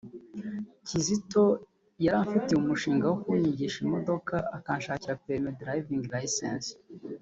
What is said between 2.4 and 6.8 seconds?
umushinga wo kunyigisha imodoka akanshakira Perimi (driving license)